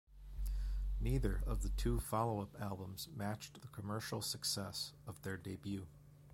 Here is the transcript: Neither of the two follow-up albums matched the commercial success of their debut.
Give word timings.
Neither 0.99 1.43
of 1.45 1.61
the 1.61 1.69
two 1.69 1.99
follow-up 1.99 2.59
albums 2.59 3.07
matched 3.15 3.61
the 3.61 3.67
commercial 3.67 4.19
success 4.23 4.93
of 5.05 5.21
their 5.21 5.37
debut. 5.37 5.85